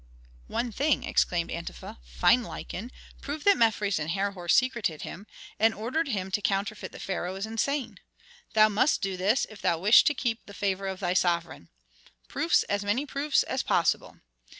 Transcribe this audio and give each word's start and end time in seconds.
"One 0.47 0.71
thing!" 0.71 1.03
exclaimed 1.03 1.51
Antefa. 1.51 1.99
"Find 2.03 2.43
Lykon, 2.43 2.89
prove 3.21 3.43
that 3.43 3.55
Mefres 3.55 3.99
and 3.99 4.09
Herhor 4.09 4.49
secreted 4.49 5.03
him, 5.03 5.27
and 5.59 5.75
ordered 5.75 6.07
him 6.07 6.31
to 6.31 6.41
counterfeit 6.41 6.91
the 6.91 6.97
pharaoh 6.97 7.35
as 7.35 7.45
insane. 7.45 7.99
Thou 8.53 8.67
must 8.67 9.03
do 9.03 9.15
this, 9.15 9.45
if 9.47 9.61
thou 9.61 9.77
wish 9.77 10.03
to 10.05 10.15
keep 10.15 10.47
the 10.47 10.55
favor 10.55 10.87
of 10.87 11.01
thy 11.01 11.13
sovereign. 11.13 11.69
Proofs 12.27 12.63
as 12.63 12.83
many 12.83 13.05
proofs 13.05 13.43
as 13.43 13.61
possible! 13.61 14.17